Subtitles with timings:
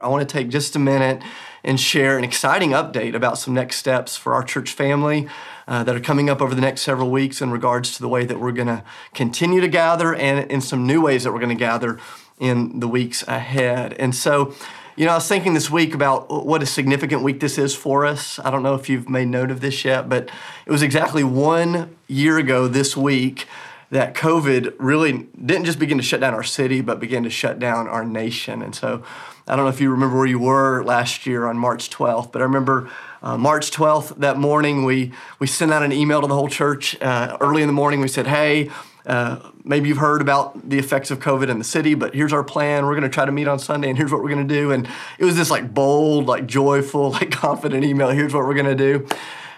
[0.00, 1.22] I want to take just a minute
[1.64, 5.26] and share an exciting update about some next steps for our church family
[5.66, 8.24] uh, that are coming up over the next several weeks in regards to the way
[8.24, 11.48] that we're going to continue to gather and in some new ways that we're going
[11.48, 11.98] to gather
[12.38, 13.92] in the weeks ahead.
[13.94, 14.54] And so,
[14.94, 18.06] you know, I was thinking this week about what a significant week this is for
[18.06, 18.38] us.
[18.38, 20.30] I don't know if you've made note of this yet, but
[20.64, 23.48] it was exactly one year ago this week
[23.90, 27.58] that COVID really didn't just begin to shut down our city, but began to shut
[27.58, 28.62] down our nation.
[28.62, 29.02] And so
[29.48, 32.42] I don't know if you remember where you were last year on March 12th, but
[32.42, 32.90] I remember
[33.22, 37.00] uh, March 12th that morning we we sent out an email to the whole church
[37.00, 38.02] uh, early in the morning.
[38.02, 38.70] We said, "Hey,
[39.06, 42.44] uh, maybe you've heard about the effects of COVID in the city, but here's our
[42.44, 42.84] plan.
[42.84, 44.70] We're going to try to meet on Sunday, and here's what we're going to do."
[44.70, 44.86] And
[45.18, 48.10] it was this like bold, like joyful, like confident email.
[48.10, 49.08] Here's what we're going to do.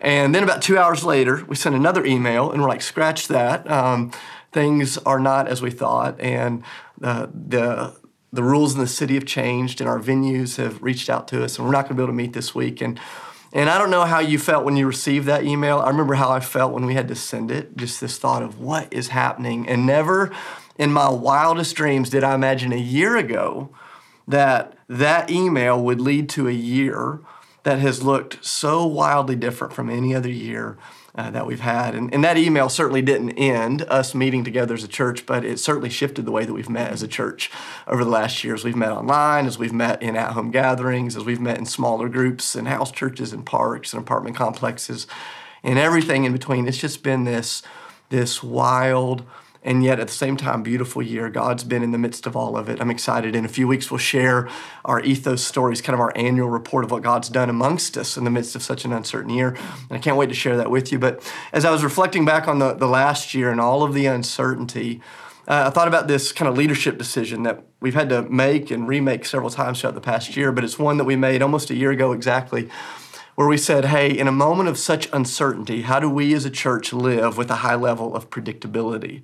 [0.00, 3.70] And then about two hours later, we sent another email, and we're like, "Scratch that."
[3.70, 4.10] Um,
[4.50, 6.64] things are not as we thought, and
[7.02, 7.94] uh, the
[8.36, 11.58] the rules in the city have changed and our venues have reached out to us
[11.58, 13.00] and we're not going to be able to meet this week and
[13.52, 15.78] and I don't know how you felt when you received that email.
[15.78, 17.74] I remember how I felt when we had to send it.
[17.74, 19.66] Just this thought of what is happening.
[19.66, 20.30] And never
[20.76, 23.70] in my wildest dreams did I imagine a year ago
[24.28, 27.20] that that email would lead to a year
[27.66, 30.78] that has looked so wildly different from any other year
[31.16, 31.96] uh, that we've had.
[31.96, 35.58] And, and that email certainly didn't end us meeting together as a church, but it
[35.58, 37.50] certainly shifted the way that we've met as a church
[37.88, 38.62] over the last years.
[38.62, 42.08] We've met online, as we've met in at home gatherings, as we've met in smaller
[42.08, 45.08] groups and house churches and parks and apartment complexes
[45.64, 46.68] and everything in between.
[46.68, 47.64] It's just been this,
[48.10, 49.24] this wild,
[49.66, 51.28] and yet at the same time, beautiful year.
[51.28, 52.80] God's been in the midst of all of it.
[52.80, 53.34] I'm excited.
[53.34, 54.48] In a few weeks, we'll share
[54.84, 58.22] our ethos stories, kind of our annual report of what God's done amongst us in
[58.22, 59.56] the midst of such an uncertain year.
[59.90, 61.00] And I can't wait to share that with you.
[61.00, 61.20] But
[61.52, 65.02] as I was reflecting back on the, the last year and all of the uncertainty,
[65.48, 68.86] uh, I thought about this kind of leadership decision that we've had to make and
[68.86, 71.74] remake several times throughout the past year, but it's one that we made almost a
[71.74, 72.68] year ago exactly
[73.36, 76.50] where we said, hey, in a moment of such uncertainty, how do we as a
[76.50, 79.22] church live with a high level of predictability?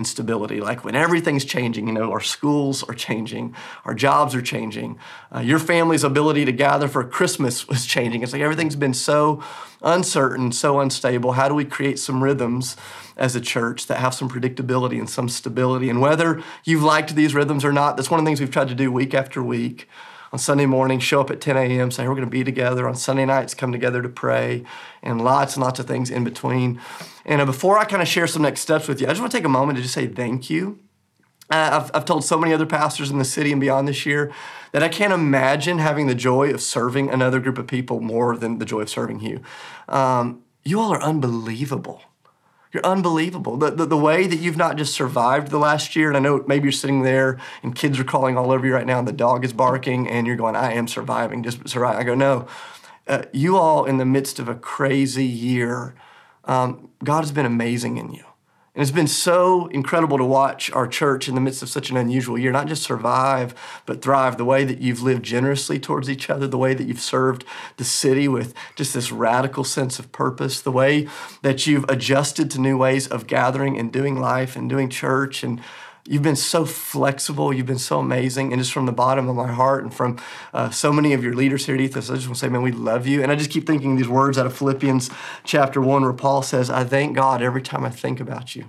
[0.00, 0.62] And stability.
[0.62, 4.98] Like when everything's changing, you know, our schools are changing, our jobs are changing,
[5.30, 8.22] uh, your family's ability to gather for Christmas was changing.
[8.22, 9.42] It's like everything's been so
[9.82, 11.32] uncertain, so unstable.
[11.32, 12.78] How do we create some rhythms
[13.18, 15.90] as a church that have some predictability and some stability?
[15.90, 18.68] And whether you've liked these rhythms or not, that's one of the things we've tried
[18.68, 19.86] to do week after week
[20.32, 22.88] on Sunday morning, show up at 10 a.m., say, we're going to be together.
[22.88, 24.62] On Sunday nights, come together to pray,
[25.02, 26.80] and lots and lots of things in between.
[27.24, 29.32] And uh, before I kind of share some next steps with you, I just want
[29.32, 30.78] to take a moment to just say thank you.
[31.50, 34.32] Uh, I've, I've told so many other pastors in the city and beyond this year
[34.72, 38.58] that I can't imagine having the joy of serving another group of people more than
[38.58, 39.40] the joy of serving you.
[39.88, 42.02] Um, you all are unbelievable.
[42.72, 43.56] You're unbelievable.
[43.56, 46.44] The, the, the, way that you've not just survived the last year, and I know
[46.46, 49.12] maybe you're sitting there and kids are calling all over you right now and the
[49.12, 51.96] dog is barking and you're going, I am surviving, just survive.
[51.96, 52.46] I go, no.
[53.08, 55.96] Uh, you all in the midst of a crazy year,
[56.44, 58.24] um, God has been amazing in you.
[58.72, 61.96] And it's been so incredible to watch our church in the midst of such an
[61.96, 63.52] unusual year, not just survive,
[63.84, 64.36] but thrive.
[64.36, 67.44] The way that you've lived generously towards each other, the way that you've served
[67.78, 71.08] the city with just this radical sense of purpose, the way
[71.42, 75.60] that you've adjusted to new ways of gathering and doing life and doing church and
[76.10, 77.52] You've been so flexible.
[77.52, 78.52] You've been so amazing.
[78.52, 80.18] And just from the bottom of my heart and from
[80.52, 82.62] uh, so many of your leaders here at Ethos, I just want to say, man,
[82.62, 83.22] we love you.
[83.22, 85.08] And I just keep thinking these words out of Philippians
[85.44, 88.64] chapter 1 where Paul says, I thank God every time I think about you.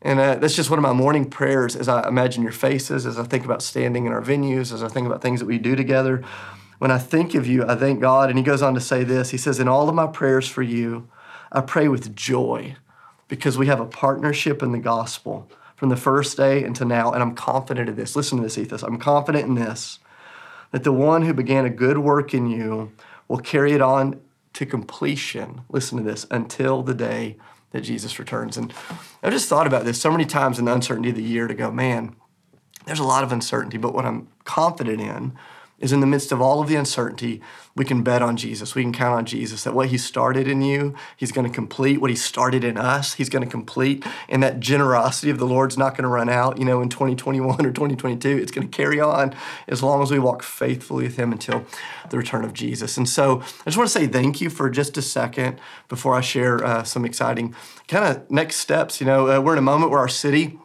[0.00, 3.20] And uh, that's just one of my morning prayers as I imagine your faces, as
[3.20, 5.76] I think about standing in our venues, as I think about things that we do
[5.76, 6.24] together.
[6.78, 8.30] When I think of you, I thank God.
[8.30, 10.62] And he goes on to say this He says, In all of my prayers for
[10.62, 11.08] you,
[11.52, 12.74] I pray with joy
[13.28, 15.48] because we have a partnership in the gospel
[15.82, 18.14] from the first day until now, and I'm confident of this.
[18.14, 18.84] Listen to this, Ethos.
[18.84, 19.98] I'm confident in this
[20.70, 22.92] that the one who began a good work in you
[23.26, 24.20] will carry it on
[24.52, 25.62] to completion.
[25.70, 27.36] Listen to this until the day
[27.72, 28.56] that Jesus returns.
[28.56, 28.72] And
[29.24, 31.54] I've just thought about this so many times in the uncertainty of the year to
[31.54, 32.14] go, man,
[32.86, 35.32] there's a lot of uncertainty, but what I'm confident in
[35.82, 37.42] is in the midst of all of the uncertainty,
[37.74, 38.74] we can bet on Jesus.
[38.74, 42.00] We can count on Jesus that what He started in you, He's going to complete.
[42.00, 44.04] What He started in us, He's going to complete.
[44.28, 47.66] And that generosity of the Lord's not going to run out, you know, in 2021
[47.66, 48.38] or 2022.
[48.38, 49.34] It's going to carry on
[49.66, 51.66] as long as we walk faithfully with Him until
[52.10, 52.96] the return of Jesus.
[52.96, 55.58] And so I just want to say thank you for just a second
[55.88, 57.56] before I share uh, some exciting
[57.88, 59.00] kind of next steps.
[59.00, 60.58] You know, uh, we're in a moment where our city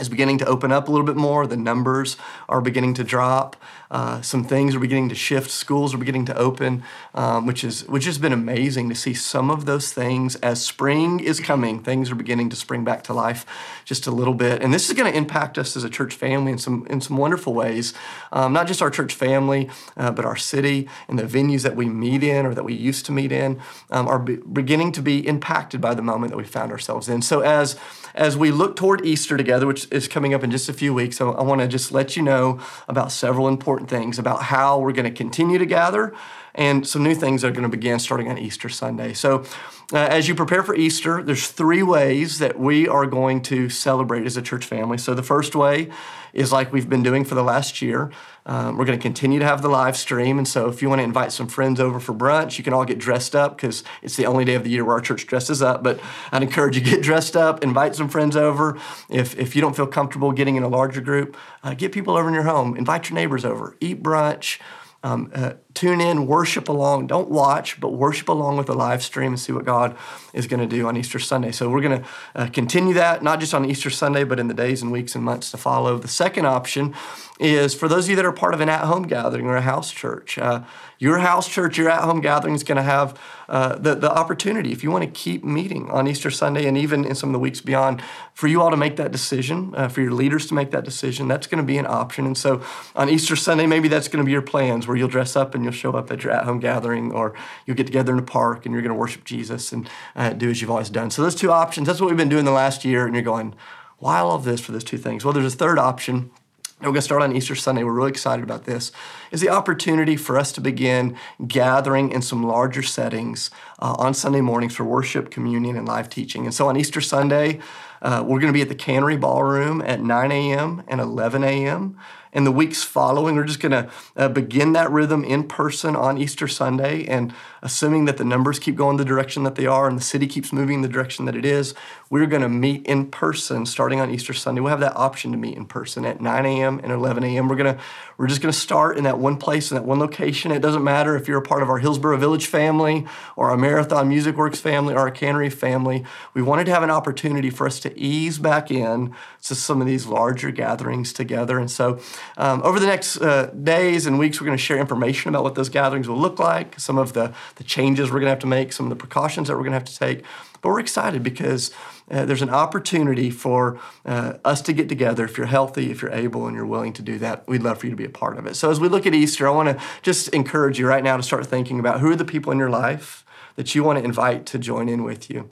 [0.00, 1.46] is beginning to open up a little bit more.
[1.46, 2.16] The numbers
[2.48, 3.56] are beginning to drop.
[3.90, 5.50] Uh, some things are beginning to shift.
[5.50, 6.82] Schools are beginning to open,
[7.14, 11.18] um, which is which has been amazing to see some of those things as spring
[11.18, 11.82] is coming.
[11.82, 13.44] Things are beginning to spring back to life
[13.84, 16.52] just a little bit, and this is going to impact us as a church family
[16.52, 17.92] in some in some wonderful ways.
[18.32, 21.86] Um, not just our church family, uh, but our city and the venues that we
[21.88, 23.60] meet in or that we used to meet in
[23.90, 27.22] um, are be- beginning to be impacted by the moment that we found ourselves in.
[27.22, 27.76] So as
[28.14, 31.20] as we look toward Easter together, which is coming up in just a few weeks,
[31.20, 34.92] I, I want to just let you know about several important things about how we're
[34.92, 36.14] going to continue to gather
[36.54, 39.12] and some new things that are going to begin starting on Easter Sunday.
[39.12, 39.44] So,
[39.92, 44.24] uh, as you prepare for Easter, there's three ways that we are going to celebrate
[44.24, 44.98] as a church family.
[44.98, 45.90] So, the first way
[46.32, 48.12] is like we've been doing for the last year.
[48.46, 50.38] Um, we're going to continue to have the live stream.
[50.38, 52.84] And so, if you want to invite some friends over for brunch, you can all
[52.84, 55.60] get dressed up because it's the only day of the year where our church dresses
[55.60, 55.82] up.
[55.82, 55.98] But
[56.30, 58.78] I'd encourage you get dressed up, invite some friends over.
[59.08, 62.28] If, if you don't feel comfortable getting in a larger group, uh, get people over
[62.28, 64.60] in your home, invite your neighbors over, eat brunch.
[65.02, 67.06] Um, uh, tune in, worship along.
[67.06, 69.96] Don't watch, but worship along with the live stream and see what God
[70.34, 71.52] is going to do on Easter Sunday.
[71.52, 74.54] So we're going to uh, continue that, not just on Easter Sunday, but in the
[74.54, 75.96] days and weeks and months to follow.
[75.98, 76.94] The second option
[77.38, 79.62] is for those of you that are part of an at home gathering or a
[79.62, 80.36] house church.
[80.36, 80.62] Uh,
[80.98, 83.18] your house church, your at home gathering is going to have
[83.48, 87.06] uh, the, the opportunity, if you want to keep meeting on Easter Sunday and even
[87.06, 88.02] in some of the weeks beyond,
[88.34, 91.26] for you all to make that decision, uh, for your leaders to make that decision.
[91.26, 92.26] That's going to be an option.
[92.26, 92.62] And so
[92.94, 95.62] on Easter Sunday, maybe that's going to be your plans where you'll dress up and
[95.64, 97.32] you'll show up at your at home gathering or
[97.64, 100.50] you'll get together in a park and you're going to worship Jesus and uh, do
[100.50, 101.10] as you've always done.
[101.10, 103.06] So those two options, that's what we've been doing the last year.
[103.06, 103.54] And you're going,
[103.98, 105.24] why all of this for those two things?
[105.24, 106.32] Well, there's a third option
[106.80, 107.84] And we're going to start on Easter Sunday.
[107.84, 108.90] We're really excited about this.
[109.30, 111.14] Is the opportunity for us to begin
[111.46, 113.50] gathering in some larger settings
[113.80, 116.46] uh, on Sunday mornings for worship, communion, and live teaching.
[116.46, 117.60] And so on Easter Sunday,
[118.02, 120.82] uh, we're going to be at the Cannery Ballroom at 9 a.m.
[120.88, 121.98] and 11 a.m.
[122.32, 126.16] And the weeks following, we're just going to uh, begin that rhythm in person on
[126.16, 127.04] Easter Sunday.
[127.06, 130.28] And assuming that the numbers keep going the direction that they are and the city
[130.28, 131.74] keeps moving the direction that it is,
[132.08, 134.60] we're going to meet in person starting on Easter Sunday.
[134.60, 136.80] We'll have that option to meet in person at 9 a.m.
[136.84, 137.48] and 11 a.m.
[137.48, 137.82] We're going to
[138.16, 140.52] we're just going to start in that one place in that one location.
[140.52, 144.08] It doesn't matter if you're a part of our Hillsboro Village family or our Marathon
[144.08, 146.04] Music Works family or our Cannery family.
[146.34, 149.86] We wanted to have an opportunity for us to ease back in to some of
[149.86, 151.58] these larger gatherings together.
[151.58, 151.98] And so
[152.36, 155.54] um, over the next uh, days and weeks, we're going to share information about what
[155.54, 158.46] those gatherings will look like, some of the, the changes we're going to have to
[158.46, 160.24] make, some of the precautions that we're going to have to take.
[160.60, 161.70] But we're excited because
[162.10, 165.24] uh, there's an opportunity for uh, us to get together.
[165.24, 167.86] If you're healthy, if you're able, and you're willing to do that, we'd love for
[167.86, 168.56] you to be a part of it.
[168.56, 171.22] So as we look at Easter, I want to just encourage you right now to
[171.22, 173.24] start thinking about who are the people in your life
[173.56, 175.50] that you want to invite to join in with you.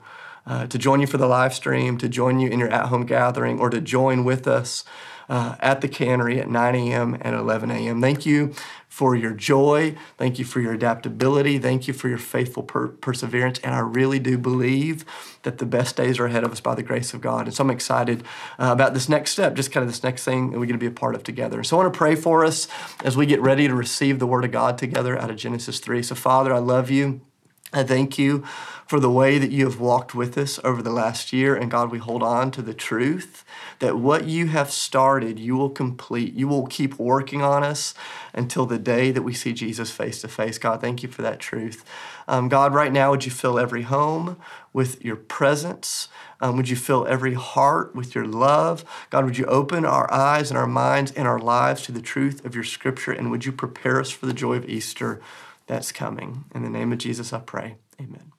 [0.49, 3.05] Uh, to join you for the live stream, to join you in your at home
[3.05, 4.83] gathering, or to join with us
[5.29, 7.15] uh, at the cannery at 9 a.m.
[7.21, 8.01] and 11 a.m.
[8.01, 8.53] Thank you
[8.87, 9.95] for your joy.
[10.17, 11.59] Thank you for your adaptability.
[11.59, 13.59] Thank you for your faithful per- perseverance.
[13.59, 15.05] And I really do believe
[15.43, 17.45] that the best days are ahead of us by the grace of God.
[17.45, 18.23] And so I'm excited
[18.57, 20.79] uh, about this next step, just kind of this next thing that we're going to
[20.79, 21.59] be a part of together.
[21.59, 22.67] And so I want to pray for us
[23.03, 26.01] as we get ready to receive the Word of God together out of Genesis 3.
[26.01, 27.21] So, Father, I love you.
[27.71, 28.43] I thank you
[28.87, 31.55] for the way that you have walked with us over the last year.
[31.55, 33.45] And God, we hold on to the truth
[33.77, 36.33] that what you have started, you will complete.
[36.33, 37.93] You will keep working on us
[38.33, 40.57] until the day that we see Jesus face to face.
[40.57, 41.85] God, thank you for that truth.
[42.27, 44.37] Um, God, right now, would you fill every home
[44.73, 46.07] with your presence?
[46.41, 48.83] Um, would you fill every heart with your love?
[49.11, 52.43] God, would you open our eyes and our minds and our lives to the truth
[52.43, 53.11] of your scripture?
[53.11, 55.21] And would you prepare us for the joy of Easter?
[55.69, 56.45] That's coming.
[56.55, 57.77] In the name of Jesus, I pray.
[58.01, 58.31] Amen.